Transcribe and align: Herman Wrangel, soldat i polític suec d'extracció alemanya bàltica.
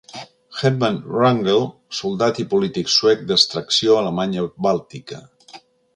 Herman 0.59 0.95
Wrangel, 1.17 1.61
soldat 1.99 2.41
i 2.43 2.45
polític 2.55 2.89
suec 2.95 3.21
d'extracció 3.33 3.99
alemanya 4.01 4.47
bàltica. 4.69 5.25